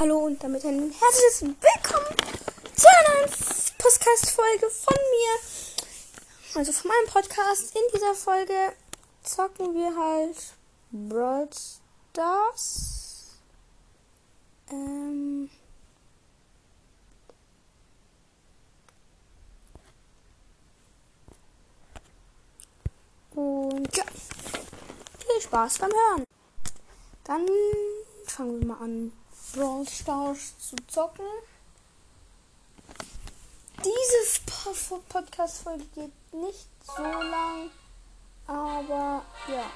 [0.00, 2.16] Hallo und damit ein herzliches Willkommen
[2.76, 3.30] zu einer neuen
[3.78, 6.56] Podcast-Folge von mir.
[6.56, 7.74] Also von meinem Podcast.
[7.74, 8.74] In dieser Folge
[9.24, 10.36] zocken wir halt
[10.92, 11.48] Brawl
[12.12, 13.38] Stars.
[14.70, 15.50] Ähm.
[23.34, 26.24] Und ja, viel Spaß beim Hören.
[27.24, 27.48] Dann
[28.26, 29.12] fangen wir mal an,
[29.52, 31.24] Brawl Stars zu zocken.
[33.78, 34.40] Diese
[35.08, 37.70] Podcast-Folge geht nicht so lang,
[38.46, 39.70] aber ja.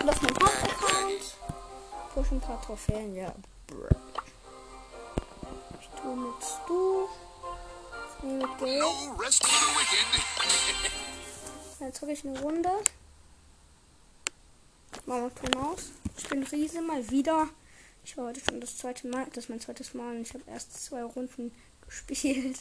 [0.00, 1.36] Und auf meinem Hauptaccount
[2.14, 3.34] push ein paar Trophäen, ja.
[5.80, 7.08] Ich tue mit Stu.
[8.18, 8.82] Ich nehme Geld.
[11.80, 12.70] Dann zocke ich eine Runde.
[15.04, 15.90] Mama aus.
[16.16, 17.48] Ich bin Riese mal wieder.
[18.04, 19.26] Ich war heute schon das zweite Mal.
[19.26, 20.16] Das ist mein zweites Mal.
[20.16, 21.52] Und ich habe erst zwei Runden
[21.86, 22.60] gespielt.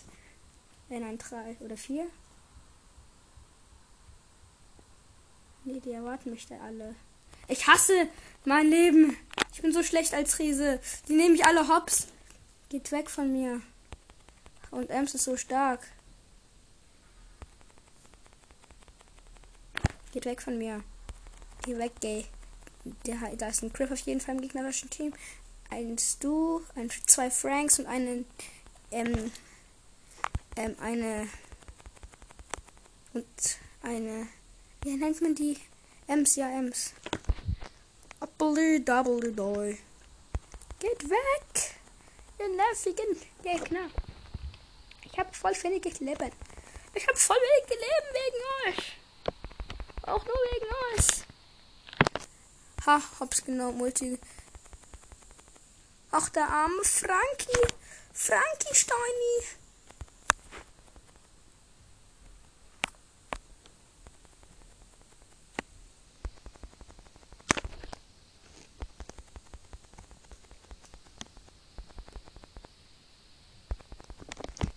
[0.89, 2.07] Wenn ein drei oder vier.
[5.63, 6.95] Nee, die erwarten mich da alle.
[7.47, 8.07] Ich hasse
[8.45, 9.15] mein Leben.
[9.53, 10.79] Ich bin so schlecht als Riese.
[11.07, 12.07] Die nehmen mich alle hops.
[12.69, 13.61] Geht weg von mir.
[14.71, 15.87] Und Ems ist so stark.
[20.11, 20.83] Geht weg von mir.
[21.67, 22.25] Weg, gay.
[23.05, 25.13] Der, da ist ein Griff auf jeden Fall im gegnerischen Team.
[25.69, 28.25] Ein Stu, ein, zwei Franks und einen,
[28.91, 29.31] ähm,
[30.57, 31.27] ähm, eine,
[33.13, 33.25] und
[33.83, 34.27] eine,
[34.81, 35.57] wie nennt man die?
[36.07, 36.93] Ems, ja, Ems.
[38.19, 39.77] Apply double doy.
[40.79, 41.75] Geht weg!
[42.39, 43.89] Ihr nervigen Gegner.
[45.05, 46.31] Ich hab voll wenig Leben.
[46.95, 48.97] Ich hab voll wenig Leben wegen euch.
[50.03, 51.30] Auch nur wegen euch.
[52.85, 54.17] Ha, hab's genau, Multi.
[56.09, 57.67] Ach, der arme Frankie.
[58.11, 58.97] Frankie Steini.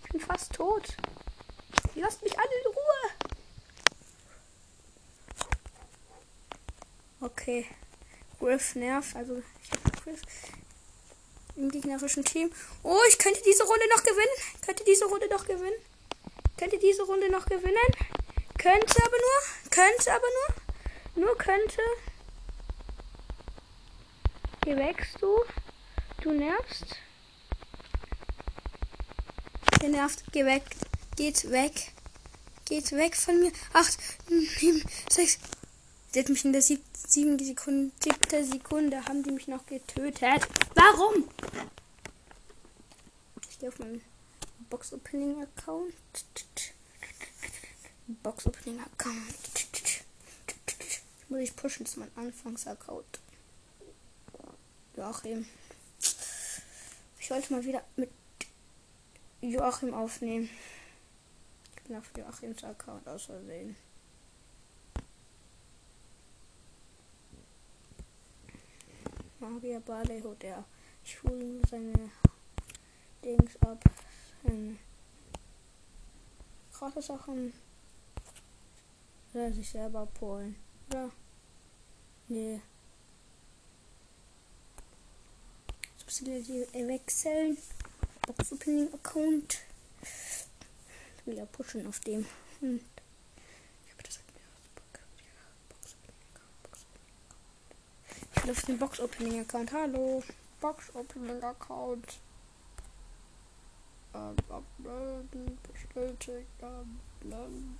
[0.03, 0.95] Ich bin fast tot.
[1.95, 3.09] Lasst mich alle in Ruhe.
[7.21, 7.65] Okay.
[8.39, 9.15] Griff nervt.
[9.15, 10.21] Also ich habe Griff
[11.55, 12.51] im gegnerischen Team.
[12.83, 14.61] Oh, ich könnte diese Runde noch gewinnen.
[14.65, 15.79] Könnte diese Runde noch gewinnen.
[16.57, 17.95] Könnte diese Runde noch gewinnen.
[18.57, 19.71] Könnte aber nur.
[19.71, 20.27] Könnte aber
[21.15, 21.25] nur.
[21.25, 21.81] Nur könnte.
[24.65, 25.43] Hier wächst du.
[26.21, 26.97] Du nervst.
[29.87, 30.23] Nervt.
[30.31, 30.63] Geh weg.
[31.15, 31.91] Geht weg.
[32.65, 33.51] Geht weg von mir.
[33.73, 33.97] Acht,
[34.27, 35.37] sieben, sechs.
[36.15, 40.47] Der hat mich in der sieb sieben Sekunden, siebte Sekunde haben die mich noch getötet.
[40.73, 41.29] Warum?
[43.49, 44.01] Ich gehe auf meinen
[44.69, 45.93] Box Opening Account.
[48.23, 49.17] Box Opening Account.
[51.27, 53.19] Muss ich pushen, das ist mein Anfangsaccount.
[54.95, 55.45] Joachim.
[57.19, 58.09] Ich wollte mal wieder mit
[59.41, 60.49] Joachim aufnehmen.
[61.75, 63.75] Ich bin auf Joachims Account aus Versehen.
[69.49, 70.65] Magier Barley der.
[71.03, 72.09] Ich hole seine
[73.23, 73.83] Dings ab.
[74.43, 74.77] Seine
[76.73, 77.53] krasse Sachen.
[79.33, 80.55] Oder sich selber abholen.
[80.89, 81.11] Oder?
[82.27, 82.59] Nee.
[85.91, 87.57] Jetzt müssen wir wechseln.
[88.25, 89.59] Box Opening Account.
[91.27, 92.25] Ja pushen auf dem.
[92.61, 92.79] Hm.
[93.85, 94.03] Ich will
[98.49, 99.71] auf den Box Opening Account.
[99.71, 100.23] Hallo.
[100.61, 102.19] Box Opening Account.
[104.13, 107.77] Ähm, uploaden, bestätigt, uploaden.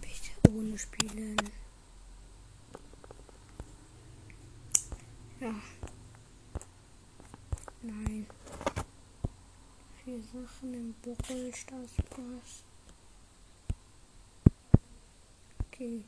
[0.00, 1.36] Bitte ohne Spielen.
[5.40, 5.54] Ja.
[7.82, 8.26] Nein.
[10.04, 12.64] Vier Sachen im Brawl Stars Pass.
[15.66, 16.04] Okay.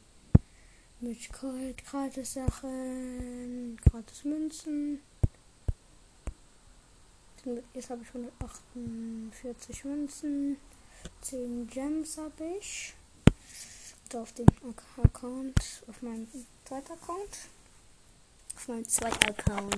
[1.02, 5.00] Mit gratis Sachen, gratis Münzen.
[7.72, 10.58] Jetzt habe ich 148 Münzen.
[11.22, 12.92] 10 Gems habe ich.
[14.14, 14.46] Auf dem
[15.02, 16.28] Account, auf meinem
[16.66, 17.48] zweiten Account.
[18.56, 19.76] Auf meinem zweiten Account.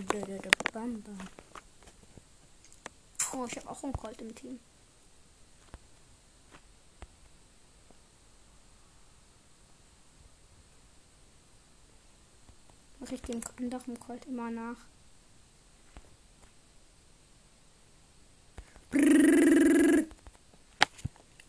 [3.32, 4.58] Oh, ich habe auch ein Gold im Team.
[13.12, 14.76] Mache ich dem anderen Colt immer nach.
[18.90, 20.04] Brrrr.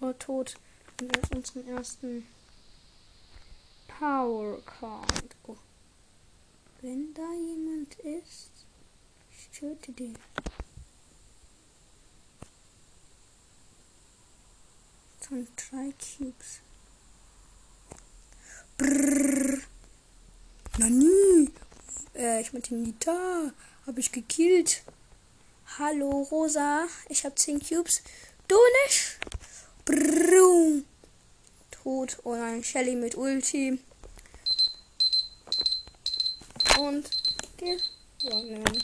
[0.01, 0.55] Oh, tot.
[0.99, 2.27] Und jetzt unseren ersten
[3.87, 5.35] Power Card.
[5.47, 5.55] Oh.
[6.81, 8.51] Wenn da jemand ist,
[9.31, 10.17] ich töte den.
[15.21, 16.59] Sind drei Cubes.
[18.77, 19.59] Brrrr.
[20.77, 21.12] Nani.
[22.23, 23.51] Äh, ich dem Nita.
[23.85, 24.83] Habe ich gekillt.
[25.77, 26.87] Hallo Rosa.
[27.09, 28.01] Ich habe 10 Cubes.
[28.47, 28.55] Du
[28.85, 29.19] nicht?
[29.83, 30.83] Brrrr.
[31.69, 32.19] Tot.
[32.23, 33.77] Und ein Shelly mit Ulti.
[36.79, 37.09] Und
[37.57, 38.83] gewonnen.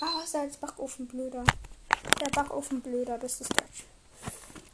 [0.00, 1.44] Ah, ist als Backofen blöder.
[2.20, 3.84] Der Backofen blöder, bestes Deutsch.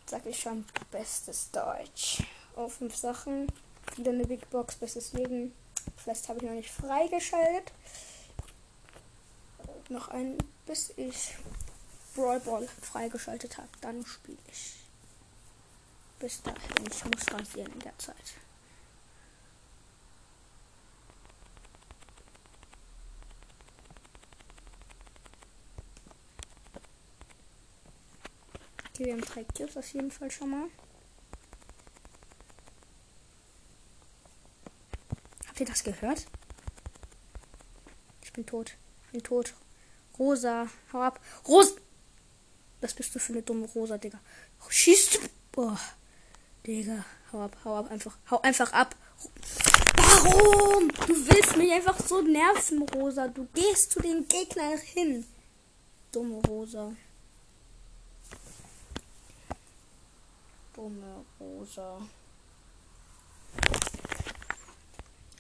[0.07, 2.23] Sag ich schon, bestes Deutsch.
[2.55, 3.47] Auf fünf Sachen.
[3.97, 5.53] Wieder eine Big Box, bestes Leben.
[6.07, 7.73] Vielleicht habe ich noch nicht freigeschaltet.
[9.89, 11.35] Noch ein, bis ich
[12.15, 13.69] Brawl Ball freigeschaltet habe.
[13.81, 14.77] Dann spiele ich.
[16.21, 16.61] Bis dahin.
[16.89, 18.15] Ich muss rasieren in der Zeit.
[28.91, 30.69] Okay, wir haben drei Kills auf jeden Fall schon mal.
[35.57, 36.27] Habt ihr das gehört?
[38.23, 38.77] Ich bin tot.
[39.07, 39.55] Ich bin tot.
[40.19, 41.19] Rosa, hau ab.
[41.49, 41.73] Rosa!
[42.83, 44.21] Was bist du für eine dumme Rosa, Digga?
[44.69, 45.19] Schießt du?
[45.53, 45.81] Boah.
[46.67, 48.19] Digga, hau ab, hau ab, einfach.
[48.31, 48.97] Hau einfach ab.
[49.97, 50.91] Warum?
[50.91, 53.29] Du willst mich einfach so nerven, Rosa.
[53.29, 55.27] Du gehst zu den Gegnern hin.
[56.13, 56.93] Dumme Rosa.
[60.75, 61.99] dumme Rosa.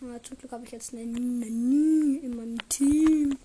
[0.02, 3.38] Aber zum Glück habe ich jetzt eine Nani in meinem Team.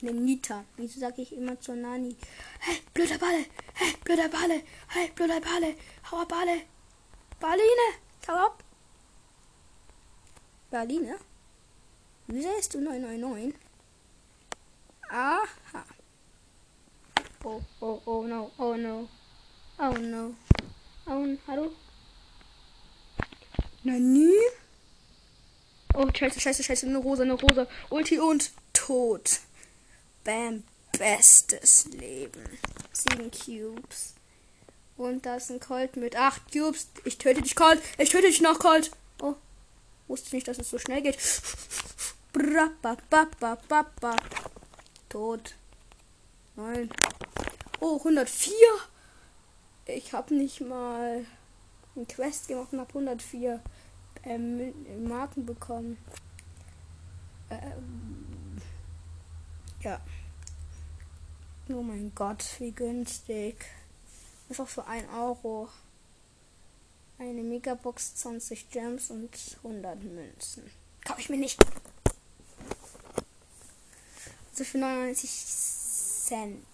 [0.00, 0.64] Eine Nita.
[0.76, 2.16] Wieso sage ich immer zur Nani?
[2.60, 3.44] Hey, blöder Balle!
[3.74, 4.62] Hey, blöder Balle!
[4.88, 5.74] Hey, blöder Balle!
[6.10, 6.62] Hau ab, Balle!
[7.40, 7.94] Balline!
[8.28, 8.64] Hau ab!
[10.70, 11.18] Berline?
[12.28, 13.54] Wieso ist du 999?
[15.10, 15.84] Aha.
[17.42, 19.08] Oh, oh, oh no, oh no.
[19.78, 20.34] Oh no.
[21.06, 21.72] Oh, hallo?
[23.82, 24.30] Nani?
[25.94, 26.86] Oh, scheiße, scheiße, scheiße.
[26.86, 27.66] Eine Rosa, eine Rosa.
[27.90, 29.40] Ulti und tot.
[30.24, 30.64] Bam.
[30.98, 32.44] Bestes Leben.
[32.92, 34.14] Sieben Cubes.
[34.96, 36.88] Und da ist ein Colt mit acht Cubes.
[37.04, 37.80] Ich töte dich, Colt.
[37.98, 38.90] Ich töte dich noch, Colt.
[39.22, 39.34] Oh.
[40.08, 41.18] Wusste nicht, dass es so schnell geht.
[45.08, 45.54] Tot.
[46.56, 46.90] Nein.
[47.80, 48.52] Oh, 104.
[49.86, 51.24] Ich habe nicht mal
[51.96, 53.60] ein Quest gemacht und habe 104
[54.24, 54.74] ähm,
[55.06, 55.96] Marken bekommen.
[57.50, 58.26] Ähm,
[59.80, 60.00] ja.
[61.68, 63.56] Oh mein Gott, wie günstig.
[64.48, 65.68] Einfach für 1 Euro.
[67.18, 69.30] Eine Megabox, 20 Gems und
[69.62, 70.70] 100 Münzen.
[71.04, 71.58] Kaufe ich mir nicht.
[74.50, 76.66] Also für 99 Cent.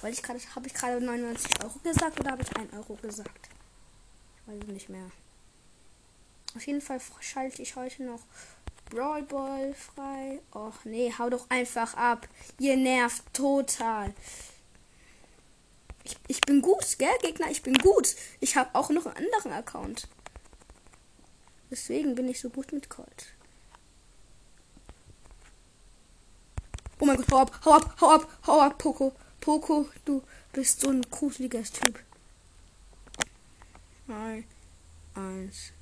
[0.00, 3.48] Weil ich gerade, habe ich gerade 99 Euro gesagt oder habe ich 1 Euro gesagt?
[4.46, 5.10] Ich weiß nicht mehr.
[6.56, 8.22] Auf jeden Fall schalte ich heute noch
[8.88, 10.40] Brawl Ball frei.
[10.54, 12.26] Och nee, hau doch einfach ab.
[12.58, 14.14] Ihr nervt total.
[16.02, 17.50] Ich, ich bin gut, gell, Gegner?
[17.50, 18.16] Ich bin gut.
[18.40, 20.08] Ich habe auch noch einen anderen Account.
[21.70, 23.34] Deswegen bin ich so gut mit Colt.
[26.98, 29.12] Oh mein Gott, hau ab, hau ab, hau ab, hau ab, Poco.
[29.40, 30.22] Poco, du
[30.52, 32.02] bist so ein gruseliger Typ.
[34.06, 34.44] Nein.
[35.14, 35.72] Eins.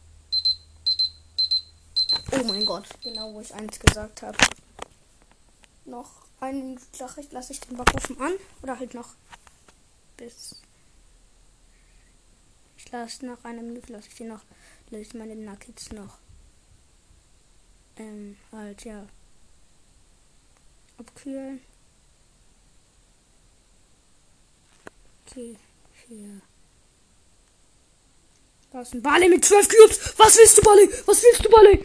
[2.36, 4.36] Oh mein Gott, genau wo ich eins gesagt habe.
[5.84, 8.32] Noch einen Sache, lasse ich den Backofen an.
[8.62, 9.10] Oder halt noch
[10.16, 10.56] bis.
[12.76, 14.42] Ich lasse nach einer Minute lasse ich den noch.
[14.90, 16.18] Ich meine Nuggets noch.
[17.96, 19.06] Ähm, halt ja.
[20.98, 21.60] Abkühlen.
[25.26, 25.56] Okay,
[26.06, 26.40] hier.
[28.72, 30.14] Da ist ein Barley mit 12 Cubes.
[30.18, 30.88] Was willst du, Barley?
[31.06, 31.80] Was willst du, Barley?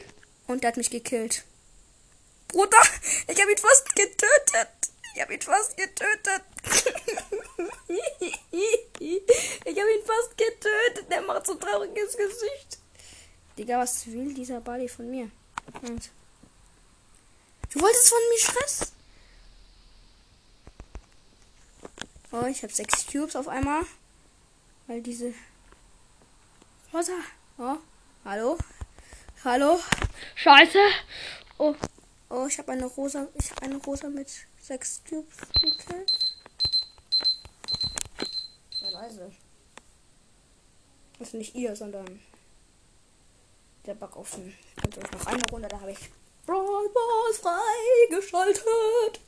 [0.50, 1.44] Und der hat mich gekillt.
[2.48, 2.82] Bruder,
[3.28, 4.90] ich habe ihn fast getötet.
[5.14, 6.42] Ich habe ihn fast getötet.
[7.88, 11.12] ich habe ihn fast getötet.
[11.12, 12.80] Der macht so trauriges Gesicht.
[13.60, 15.30] Digga, was will dieser Barley von mir?
[15.84, 16.10] Und
[17.70, 18.92] du wolltest von mir Stress?
[22.32, 23.84] Oh, ich habe sechs Cubes auf einmal.
[24.88, 25.32] Weil diese.
[26.92, 27.20] Rosa.
[27.60, 27.78] Oh,
[28.26, 28.58] hallo?
[29.46, 29.80] Hallo?
[30.36, 30.78] Scheiße.
[31.60, 31.74] Oh,
[32.30, 34.28] oh, ich habe eine rosa, ich habe eine rosa mit
[34.62, 36.12] sechs Cubes gekillt.
[38.82, 39.32] Ja, leise.
[41.18, 42.20] Das ist nicht ihr, sondern
[43.86, 44.54] der Backofen.
[44.84, 46.10] Also noch eine Runde, da habe ich
[46.46, 49.22] Brawl Balls freigeschaltet.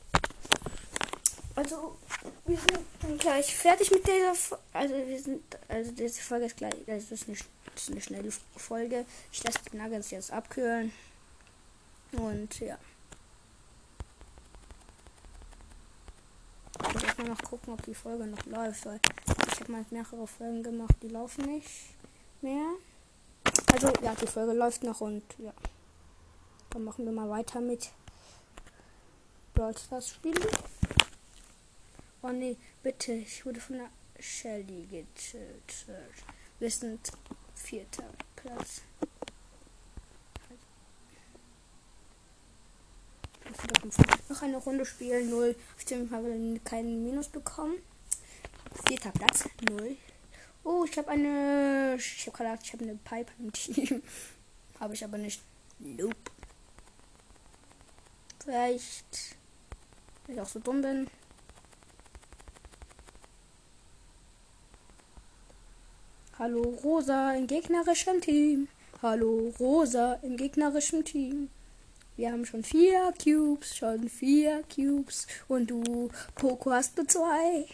[1.54, 1.96] Also,
[2.44, 5.42] wir sind gleich fertig mit dieser Fo Also, wir sind.
[5.68, 6.74] Also, diese Folge ist gleich.
[6.86, 7.36] Das ist eine,
[7.74, 9.04] das ist eine schnelle Folge.
[9.32, 10.92] Ich lasse die Nuggets jetzt abkühlen.
[12.12, 12.78] Und ja.
[16.80, 19.00] Ich muss erstmal noch gucken, ob die Folge noch läuft, weil
[19.52, 21.94] ich habe mal mehrere Folgen gemacht, die laufen nicht
[22.40, 22.74] mehr.
[23.72, 25.52] Also, ja, die Folge läuft noch und ja.
[26.70, 27.90] Dann machen wir mal weiter mit
[29.54, 30.38] Brawl Stars spielen.
[32.22, 36.24] Oh nee, bitte, ich wurde von der Shelly getötet.
[36.58, 37.10] Wir sind
[37.62, 38.04] vierter
[38.36, 38.82] Platz.
[44.28, 45.54] Noch eine Runde spielen, 0.
[45.76, 47.76] Auf dem haben wir keinen Minus bekommen.
[48.86, 49.96] Vierter Platz, 0.
[50.64, 51.96] Oh, ich habe eine.
[51.98, 54.02] Ich habe gerade ich habe eine Pipe im Team.
[54.80, 55.42] habe ich aber nicht.
[55.78, 56.16] Nope.
[58.42, 59.36] Vielleicht.
[60.26, 61.08] Weil ich auch so dumm bin.
[66.42, 68.66] Hallo Rosa im gegnerischen Team.
[69.00, 71.50] Hallo Rosa im gegnerischen Team.
[72.16, 75.28] Wir haben schon vier Cubes, schon vier Cubes.
[75.46, 77.66] Und du, Poco, hast nur zwei.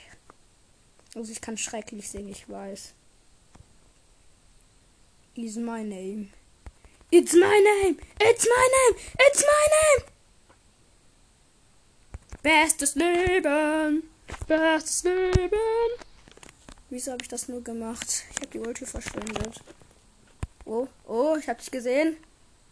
[1.14, 2.92] Also ich kann schrecklich singen, ich weiß.
[5.36, 6.28] Is my name.
[7.10, 7.96] It's my name.
[8.20, 9.00] It's my name.
[9.30, 10.04] It's my name.
[12.42, 14.02] Bestes Leben.
[14.46, 16.07] Bestes Leben.
[16.90, 18.24] Wieso habe ich das nur gemacht?
[18.30, 19.60] Ich habe die Ulti verschwendet.
[20.64, 22.16] Oh, oh, ich habe dich gesehen.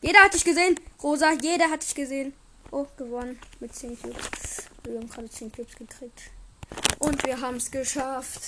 [0.01, 0.81] Jeder hat dich gesehen.
[1.03, 2.33] Rosa, jeder hat dich gesehen.
[2.71, 3.39] Oh, gewonnen.
[3.61, 4.65] Mit 10 Cubes.
[4.85, 6.31] Wir haben gerade 10 Cubes gekriegt.
[6.99, 8.43] Und wir haben es geschafft.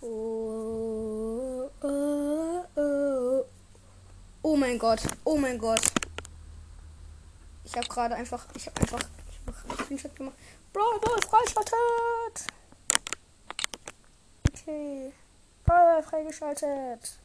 [0.00, 3.44] Oh, oh, oh.
[4.42, 5.00] oh mein Gott.
[5.24, 5.82] Oh mein Gott.
[7.64, 8.46] Ich habe gerade einfach.
[8.54, 9.00] Ich habe einfach.
[9.30, 10.36] Ich habe einen Screenshot gemacht.
[10.72, 12.46] Bro, Ball freischaltet.
[14.68, 15.14] Okay.
[15.64, 17.18] Ball freigeschaltet.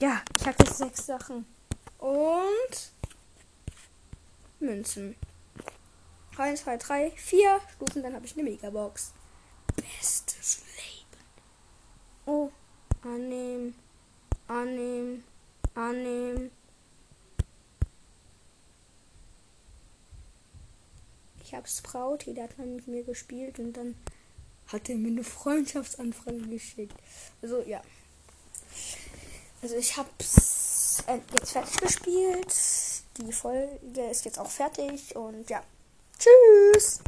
[0.00, 1.44] Ja, ich habe jetzt sechs Sachen.
[1.98, 2.92] Und.
[4.58, 5.16] Münzen.
[6.38, 9.12] 1, 2, 3, 4 Stufen, dann habe ich eine Megabox.
[9.76, 11.24] Bestes Leben.
[12.24, 12.50] Oh,
[13.02, 13.74] annehmen,
[14.48, 15.24] annehmen,
[15.74, 16.50] annehmen.
[21.42, 23.94] Ich habe Sprout, der hat mal mit mir gespielt und dann
[24.68, 26.96] hat er mir eine Freundschaftsanfrage geschickt.
[27.42, 27.82] Also ja.
[29.62, 30.10] Also ich habe
[31.06, 32.54] äh, jetzt fertig gespielt.
[33.18, 35.62] Die Folge ist jetzt auch fertig und ja.
[36.18, 37.00] Tschüss.